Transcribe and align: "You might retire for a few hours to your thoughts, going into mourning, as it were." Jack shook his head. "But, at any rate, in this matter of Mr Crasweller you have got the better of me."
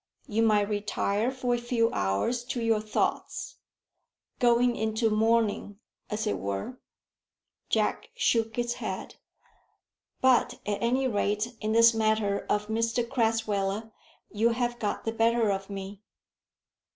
"You 0.25 0.41
might 0.41 0.67
retire 0.67 1.29
for 1.29 1.53
a 1.53 1.59
few 1.59 1.91
hours 1.91 2.43
to 2.45 2.59
your 2.59 2.81
thoughts, 2.81 3.57
going 4.39 4.75
into 4.75 5.11
mourning, 5.11 5.77
as 6.09 6.25
it 6.25 6.39
were." 6.39 6.79
Jack 7.69 8.09
shook 8.15 8.55
his 8.55 8.73
head. 8.73 9.17
"But, 10.19 10.55
at 10.65 10.81
any 10.81 11.07
rate, 11.07 11.53
in 11.61 11.73
this 11.73 11.93
matter 11.93 12.47
of 12.49 12.65
Mr 12.65 13.07
Crasweller 13.07 13.91
you 14.31 14.49
have 14.53 14.79
got 14.79 15.05
the 15.05 15.11
better 15.11 15.51
of 15.51 15.69
me." 15.69 16.01